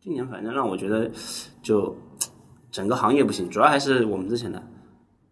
[0.00, 1.10] 今年反正让我觉得
[1.62, 1.96] 就
[2.70, 4.62] 整个行业不行，主要还是我们之前的，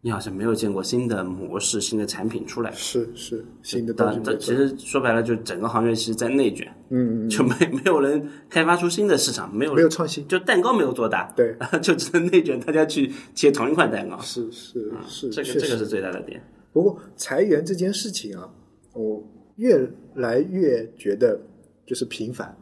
[0.05, 2.71] 你好像没有见过新的模式、新的产品出来。
[2.73, 4.38] 是是新的东西但但。
[4.38, 10.29] 其实说白了，就整个行业其实在内卷，嗯嗯，就没 没有人开发出新的市场，没有没有创新。
[10.29, 14.21] 就蛋糕没有做大，对， 就只能内卷，大家去切同一块蛋糕。
[14.21, 16.38] 是是是，这个这个是最大的点。
[16.71, 18.53] 不过裁员这件事情啊，
[18.93, 21.40] 我越来越觉得
[21.87, 22.55] 就是频繁，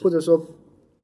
[0.00, 0.40] 或者说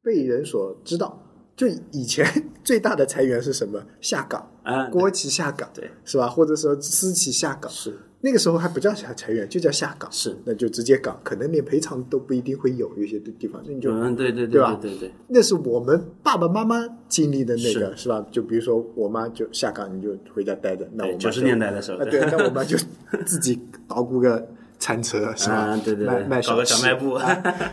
[0.04, 1.20] 被人所知道。
[1.56, 2.26] 就以前
[2.64, 3.80] 最大的裁员是什么？
[4.00, 6.28] 下岗啊，国企下岗，对，是吧？
[6.28, 14.78] 或者说私企下岗，是那个时候还不叫裁裁员，就叫下岗，是，那就直接岗，可能连赔偿都不一定会有，有些地方，那你就嗯，对对对吧？
[14.80, 18.24] 对对，那是我们爸爸妈妈经历的那个，是吧？
[18.32, 22.76] 就比如说我妈就下岗，你就回家待着，那我们九十年代的时候，对，那我妈就
[23.26, 25.76] 自己捣鼓个餐车，是吧？
[25.84, 27.18] 对对，卖卖小卖部，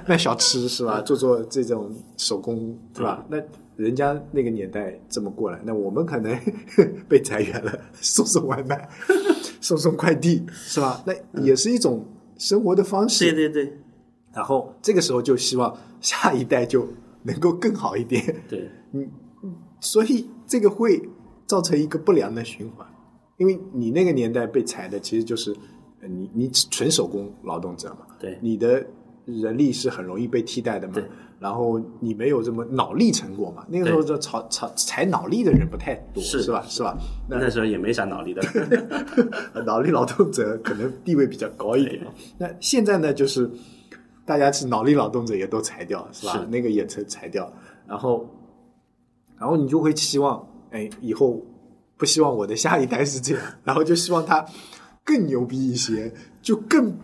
[0.05, 0.99] 卖小吃是吧？
[1.07, 3.25] 做做这种手工，对吧？
[3.29, 3.41] 那。
[3.81, 6.37] 人家那个年代这么过来，那我们可能
[7.09, 8.87] 被裁员了，送送外卖，
[9.59, 11.03] 送送快递，是吧？
[11.05, 12.05] 那也是一种
[12.37, 13.25] 生活的方式。
[13.31, 13.73] 对对对。
[14.33, 16.87] 然后这个时候就希望下一代就
[17.23, 18.23] 能够更好一点。
[18.47, 19.09] 对， 嗯，
[19.79, 21.01] 所以这个会
[21.47, 22.87] 造成一个不良的循环，
[23.37, 25.53] 因为你那个年代被裁的其实就是
[26.07, 28.85] 你你纯手工劳动者嘛，对，你的
[29.25, 30.93] 人力是很容易被替代的嘛。
[31.41, 33.65] 然后你没有这么脑力成果嘛？
[33.67, 36.63] 那个时候就炒炒采脑力的人不太多，是是吧？
[36.69, 36.95] 是吧？
[37.27, 38.43] 那时候也没啥脑力的，
[39.65, 42.05] 脑力劳动者可能地位比较高一点。
[42.37, 43.49] 那现在呢，就是
[44.23, 46.45] 大家是脑力劳动者也都裁掉，是吧？
[46.51, 47.51] 那个也裁裁掉，
[47.87, 48.29] 然后，
[49.39, 51.43] 然后你就会期望，哎，以后
[51.97, 54.45] 不希望我的下一代是这样，然后就希望他
[55.03, 56.95] 更牛逼一些，就更。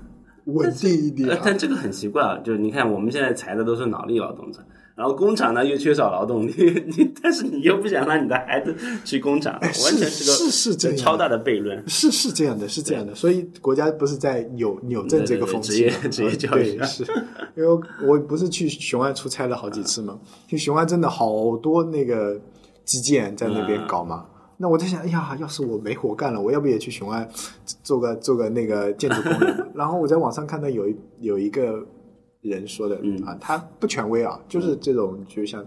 [0.47, 2.37] 稳定一点，但这个很奇怪啊！
[2.39, 4.59] 就是你看，我们现在裁的都是脑力劳动者，
[4.95, 6.53] 然后工厂呢又缺少劳动力，
[6.97, 11.83] 你但是你又不想让你的孩子去工厂，完全是个是是这样超大的悖论。
[11.87, 17.03] 是是这样的，是这样的，所以国家不是在扭扭正这个风气，职业职业教育是。
[17.55, 17.69] 因为
[18.05, 22.39] 我不是去雄安出差了好几次嘛，去雄安真的好多那个
[22.85, 24.25] 基建在那边搞嘛。
[24.59, 27.29] 那我在想，哎呀，要是我没活干了，我要不也去雄安
[27.83, 29.69] 做个做个那个建筑工人？
[29.75, 31.85] 然后我在网上看到有一有一个
[32.41, 35.63] 人说的啊，他不权威啊，就是这种就像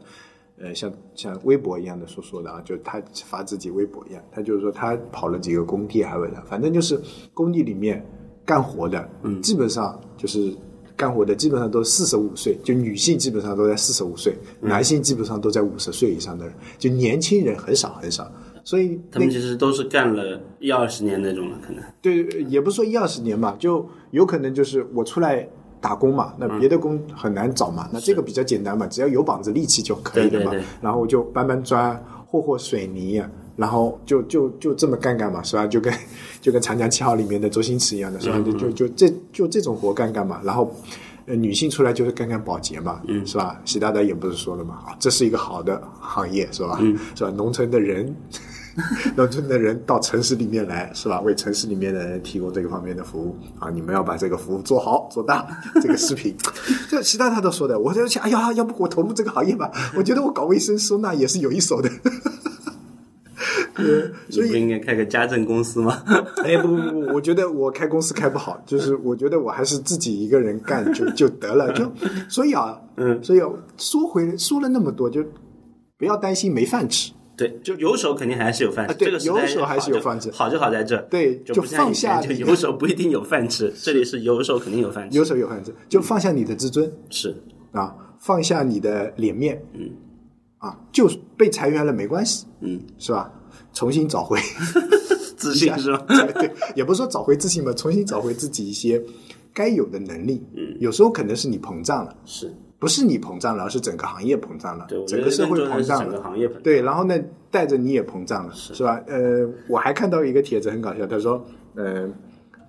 [0.58, 7.00] 呃像像微博一样的说说的啊，就他发自己微博一样，他就是说他跑了几个工地还为了，反正就是
[7.32, 8.04] 工地里面
[8.44, 10.52] 干活的，嗯，基本上就是
[10.96, 18.28] 干活的基本上都四十五岁，就女性基本上都在四十五岁，男性基本上都在五十岁以上的人，就年轻人很少很少。
[18.64, 25.46] 所以他们其实都是干了一二十年那种了，可能对，也不是说一二十年吧，就有可能就是我出来
[25.80, 31.96] 打工嘛，那别的工很难找嘛，那这个比较简单嘛，只要有膀子力气就可以了嘛，然后我就搬搬砖、
[32.26, 33.22] 和和水泥，
[33.56, 35.66] 然后就就就这么干干嘛，是吧？
[35.66, 35.92] 就跟
[36.40, 38.38] 就跟《长江七号》里面的周星驰一样的，是吧？
[38.44, 40.70] 就就就这就这种活干干嘛，然后
[41.26, 43.58] 呃女性出来就是干干保洁嘛，是吧？
[43.64, 46.78] 习大大也不是说了嘛，啊，这是一个好的行业，是吧？
[47.14, 47.30] 是吧？
[47.30, 48.14] 农村的人。
[49.16, 51.20] 农村的人到城市里面来，是吧？
[51.20, 53.70] 为城市里面的人提供这个方面的服务啊！
[53.70, 55.46] 你们要把这个服务做好做大。
[55.80, 56.36] 这个视频，
[56.88, 59.70] 这其他他都说的，我就想，哎呀，要不我投入这个行业吧？
[59.96, 61.90] 我觉得我搞卫生收纳也是有一手的。
[64.28, 66.02] 所以不应该开个家政公司吗？
[66.44, 71.72] 哎，不不不，我觉得我开公司开不好，就是我觉得我还是自己一个人干就就得了。
[71.72, 71.90] 就
[72.28, 73.40] 所以啊，嗯，所以
[73.78, 75.24] 说回说了那么多，就
[75.96, 77.12] 不要担心没饭吃。
[77.40, 78.94] 对，就有手肯定还是有饭吃。
[78.94, 80.30] 对，有手还是有饭吃。
[80.30, 80.96] 好就好在这。
[81.10, 82.20] 对，就放下。
[82.20, 85.16] 就有手不一定有饭吃，这里是有手肯定有饭吃。
[85.16, 86.92] 有手有饭吃，就放下你的自尊。
[87.08, 87.34] 是
[87.72, 89.62] 啊，放下你的脸面。
[89.74, 89.90] 嗯。
[90.58, 92.46] 啊，就被裁员了没关系。
[92.60, 93.32] 嗯，是吧？
[93.72, 94.38] 重新找回
[95.36, 96.04] 自信是吧？
[96.34, 99.02] 对，也不是说找回自信吧，重新找回自己一些
[99.54, 100.44] 该有的能力。
[100.54, 100.76] 嗯。
[100.78, 102.14] 有时候可能是你膨胀了。
[102.26, 102.54] 是。
[102.80, 107.14] 不是你膨胀了，而是整个行业膨胀了，整个社会膨胀了，行业对，然后呢，
[107.50, 108.98] 带着你也膨胀了，是吧？
[109.06, 112.08] 呃，我还看到一个帖子很搞笑，他说，呃，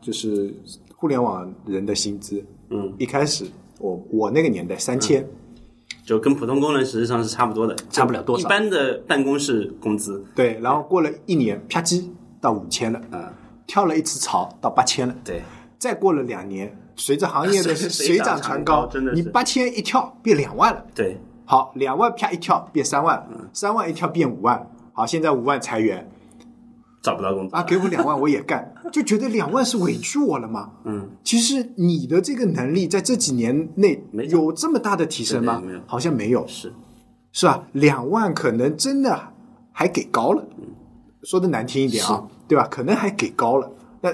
[0.01, 0.53] 就是
[0.97, 3.45] 互联网人的薪资，嗯，一开始
[3.79, 5.25] 我我那个年代三千，
[6.05, 8.45] 就跟普通工人实际上是差不多的，差不了多少。
[8.45, 12.03] 一般的办公室工资，对，然后过了一年，啪叽
[12.41, 13.33] 到五千了，啊，
[13.65, 15.41] 跳了一次槽到八千了，对，
[15.79, 16.77] 再过了两年。
[16.95, 20.85] 随着行业的 水涨船高，你八千一跳变两万了。
[20.93, 24.69] 对，好，两万啪一跳变三万，三万一跳变五万。
[24.93, 26.09] 好，现在五万裁员，
[27.01, 27.63] 找不到工作啊！
[27.63, 30.71] 给我两万我也干， 就觉得两万是委屈我了吗？
[30.83, 35.63] 嗯，其实你的这个能力在这几年内有这么大的提升吗？
[35.87, 36.45] 好像没有。
[36.45, 36.73] 是，
[37.31, 37.63] 是吧？
[37.71, 39.29] 两万可能真的
[39.71, 40.45] 还给高了，
[41.23, 42.67] 说的难听一点啊，对吧？
[42.69, 44.11] 可能还给高了，那。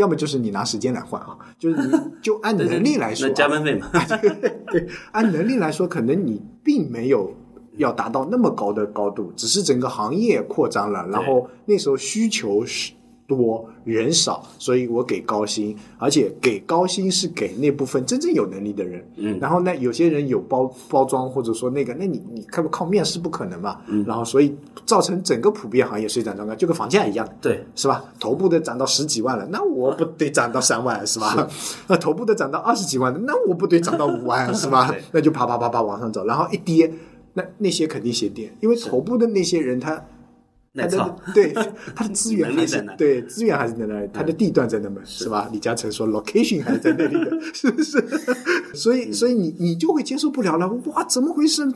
[0.00, 3.88] 要么就是你拿时间来换啊， 就是你就按能力来说，那加班费嘛，
[4.72, 7.32] 对，按能力来说，可能你并没有
[7.76, 12.92] 要达到那么高的高度，只是整个行业扩张了，然后那时候需求是
[13.36, 19.06] 多人少，所以我给高薪，而且给高薪是给那部分真正有能力的人。
[19.14, 23.78] 嗯，然后呢，有些人有包包装，或者说那个，那你你靠不靠面试不可能嘛。
[23.86, 24.52] 嗯，然后所以
[24.84, 28.04] 造成整个普遍行业水涨船高，就跟房价一样，对，是吧？
[28.18, 31.48] 头部的涨到十几万了，那我不得涨到三万是吧？
[31.86, 34.92] 那头部的涨到二十几万的，那我不得涨到五万 是吧？
[35.12, 36.92] 那就啪啪啪啪往上走，然后一跌，
[37.34, 40.04] 那那些肯定先跌，因为头部的那些人他。
[40.74, 41.52] 他的对
[41.94, 45.48] 他的资源还是对资源还是在那里，他的地段在那边是吧？
[45.52, 48.00] 李嘉诚说 location 还是在那里的， 是不是？
[48.74, 50.68] 所以所以你你就会接受不了了。
[50.86, 51.66] 哇，怎么回事？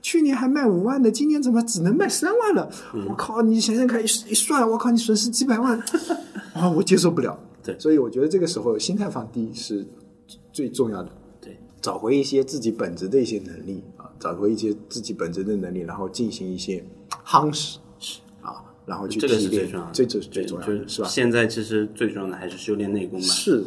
[0.00, 2.70] 去年还卖五万的，今年怎么只能卖三万了？
[3.08, 3.42] 我靠！
[3.42, 5.78] 你想想看，一一算，我靠，你损失几百万
[6.52, 6.68] 啊！
[6.70, 7.38] 我接受不了。
[7.62, 9.86] 对，所以我觉得这个时候心态放低是
[10.52, 11.10] 最重要的。
[11.40, 16.84] 对，找回一些自己本职的一些能力啊，找回一些自己本职的能力，然后进行一些
[17.26, 17.78] 夯实。
[18.86, 21.08] 然后去这个是最重要的，这这是最重要的，是吧？
[21.08, 23.26] 现在其实最重要的还是修炼内功吧。
[23.26, 23.64] 是，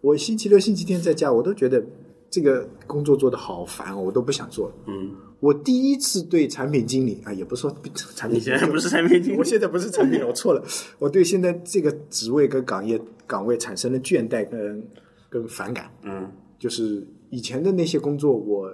[0.00, 1.84] 我星期六、星期天在家，我都觉得
[2.30, 4.74] 这个工作做的好烦，我都不想做了。
[4.86, 7.76] 嗯，我第一次对产品经理啊，也不是说
[8.14, 10.64] 产品，你现在不是产品经理，我现在不是产品，我错了。
[10.98, 14.86] 我对现在这个职位跟岗业岗位产生了倦怠跟
[15.28, 15.90] 跟反感。
[16.04, 18.72] 嗯，就是以前的那些工作我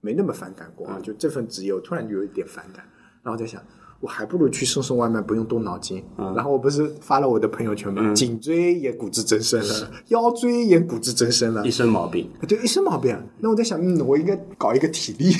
[0.00, 2.84] 没那么反感过啊，就这份职业我突然就有一点反感，
[3.22, 3.62] 然后在想。
[4.00, 6.02] 我还不如去送送外卖，不用动脑筋。
[6.16, 8.12] 然后我不是发了我的朋友圈吗？
[8.14, 12.28] 颈椎也骨质增生了，腰椎也骨质增生了，一身毛病。
[12.48, 13.16] 对，一身毛病。
[13.38, 15.34] 那我在想，嗯，我应该搞一个体力，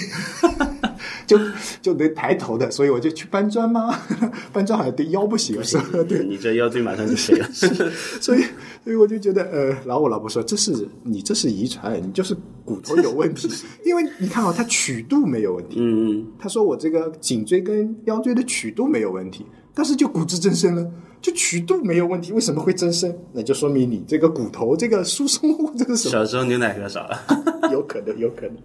[1.30, 1.38] 就
[1.80, 3.96] 就得抬头的，所以我就去搬砖吗？
[4.52, 5.84] 搬砖好像对腰不行，是吧？
[6.06, 7.48] 对，你这腰椎马上就废了。
[8.20, 8.42] 所以，
[8.84, 13.48] 所以我就觉得，呃，然后我老婆说，这是你这是遗传，你就是骨头有问题。
[13.86, 15.76] 因为你看啊，它曲度没有问题。
[15.78, 16.26] 嗯嗯。
[16.38, 18.40] 他说我这个颈椎跟腰椎的。
[18.50, 20.90] 曲度没有问题，但是就骨质增生了，
[21.20, 23.14] 就曲度没有问题，为什么会增生？
[23.32, 26.12] 那就说明你这个骨头这个疏松或者什么？
[26.12, 27.18] 小时候牛奶喝少了，
[27.70, 28.56] 有可能，有可能，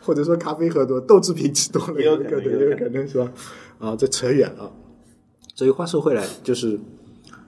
[0.00, 3.32] 或者说咖啡喝多，豆制品吃多了，有可能，有可能是吧？
[3.78, 4.72] 啊，这扯远了。
[5.54, 6.80] 所以话说回来，就是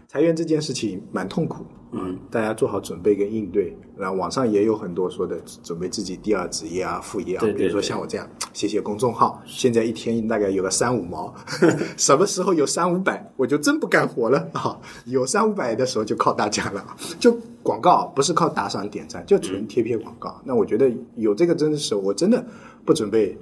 [0.07, 1.64] 裁员这件事情蛮痛苦。
[1.96, 3.76] 嗯，大家做好准备跟应对。
[3.96, 7.46] 然后网上也有很多说的，准备自己第二职业啊、副业啊。
[7.57, 11.33] 比如说像我这样写写公众号，现在一天大概有个三五毛，
[11.96, 14.76] 什么时候有三五百，我就真不干活了啊！
[15.07, 16.85] 有三五百的时候就靠大家了，
[17.20, 20.40] 就广告不是靠打赏点赞，就纯贴片广告。
[20.44, 22.44] 那我觉得有这个真的是，我真的
[22.85, 23.38] 不准备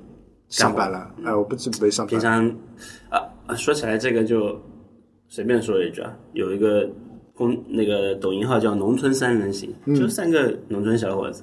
[0.48, 1.10] 上班了。
[1.24, 2.10] 哎，我不准备上班。
[2.10, 2.46] 平常
[3.08, 4.60] 啊，说起来这个就
[5.28, 6.90] 随便说一句啊，有一个。
[7.34, 11.42] 公那个抖音号叫“农村三人行”，就三个农村小伙子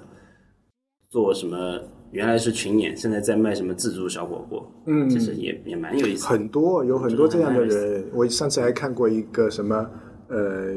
[1.10, 1.80] 做什么？
[2.12, 4.68] 原来是群演，现在在卖什么自助小火锅？
[4.88, 6.26] 嗯，其实也也蛮有意思。
[6.26, 9.88] 很多有很多这样的人，我上次还看过一个什么
[10.28, 10.74] 呃，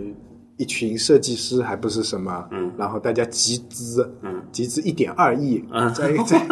[0.58, 6.46] 一群设计师还不是什么，嗯，然后大家集资，嗯，集资一点二亿，嗯在在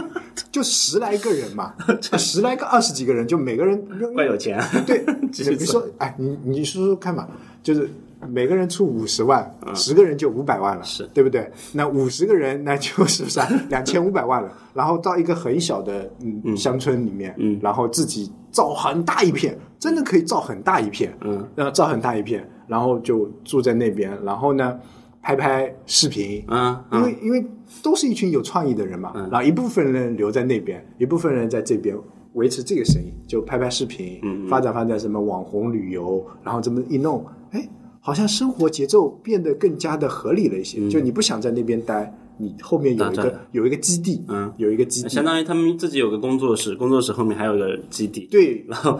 [0.50, 1.74] 就十来个人嘛，
[2.16, 4.58] 十来个二十几个人，就每个人怪有钱。
[4.86, 7.28] 对， 比如说，哎，你你说说看嘛，
[7.62, 7.86] 就是。
[8.28, 11.50] 每个人出五十万，十个人就五百万了，是对不对？
[11.72, 13.48] 那五十个人，那就是啥？
[13.70, 14.52] 两千五百万了。
[14.74, 24.78] 然后到一个很小的嗯乡村里面，嗯，然后自己造很大一片，真的可以造很大一片，嗯，然后造很大一片，然后就住在那边，然后呢，
[25.22, 27.44] 拍拍视频，嗯，因为因为
[27.82, 31.96] 都是一群有创意的人嘛，然后一部分人留在那边，一部分人在这边
[32.34, 37.66] 维持这个生意，就拍拍视频，嗯，发展发展什么网红旅游，然后这么一弄，哎。
[38.00, 48.98] 好像生活节奏变得更加的合理了一些，就你不想在那边待，你后面有一个有一个基地，嗯，有一个基地，相当于他们自己有个工作室，工作室后面还有个基地，对，然后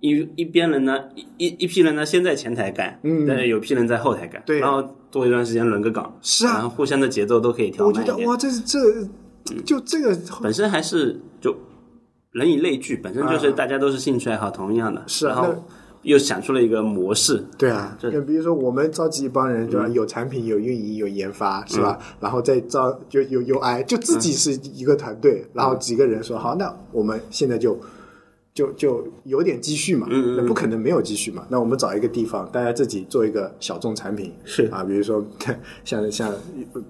[0.00, 0.98] 一一边人呢，
[1.36, 8.78] 一一批人呢先在前台干，嗯，但是有批人在后台干，对，然后多一段时间轮个岗，是啊，然后互相的节奏都可以调慢我觉得哇，这是这
[9.64, 11.56] 就这个本身还是就
[12.32, 15.46] 人以类聚，本身就是大家都是兴趣爱好同样的，是啊。
[16.02, 19.88] 又想出了一个模式，对啊，就比如说我们召集一帮人，对吧？
[19.88, 21.98] 有产品、有运营、有研发，是吧？
[22.20, 27.78] 然后再招就有 UI，就自己是一个团队，然后几个人说好，那我们现在就。
[28.54, 31.46] 就就有点积蓄嘛，那不可能没有积蓄嘛。
[31.48, 35.24] 那我们找一个地方，大家自己做一个小众产品，是啊，比如说
[35.84, 36.30] 像像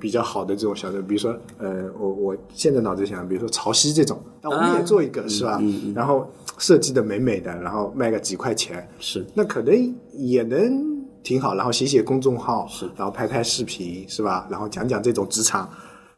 [0.01, 5.63] 比较好的这种小众，比如说呃，我我现在脑子想，比如说潮汐这种，那我们也做一个是吧？
[5.95, 11.55] 然后设计的美美的，然后卖个几块钱，是那可能也能挺好。
[11.55, 14.49] 然后写写公众号，是，然后拍拍视频，是吧？
[14.51, 15.71] 然后讲讲这种职场。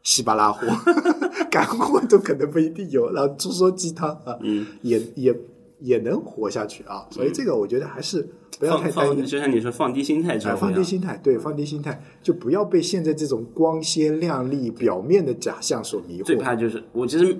[0.05, 0.67] 稀巴拉货，
[1.63, 5.33] 干货都可能不一定有，然后猪说鸡汤啊，嗯，也也
[5.79, 7.07] 也能活下去啊。
[7.09, 8.27] 所以这个我觉得还是
[8.59, 9.25] 不要太担心。
[9.25, 16.25] 就像你说，放低心态，放低心态，对，放低心态，就不要被现在这种光鲜亮丽、表面的假象所迷惑。
[16.25, 17.37] 最怕就是我其实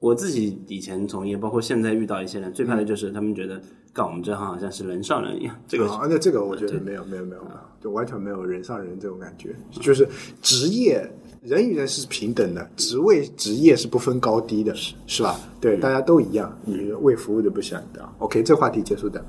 [0.00, 3.60] 我自己以前从业，包括现在遇到一些人，最怕的就是他们觉得
[3.92, 5.54] 干我们这行好像是人上人一样。
[5.66, 10.08] 这个啊，那这个我觉得没有没有没有没有，就完全没有人上人这种感觉，就是
[10.40, 11.06] 职业。
[11.42, 14.74] 人与人是平等的，职位职业是不分高低的，
[15.06, 15.38] 是吧？
[15.60, 18.06] 对，大家都一样，你为服务的不想的。
[18.18, 19.24] OK，这话题结束的。